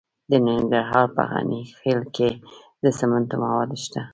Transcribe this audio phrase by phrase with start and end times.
[0.29, 2.29] د ننګرهار په غني خیل کې
[2.83, 4.01] د سمنټو مواد شته.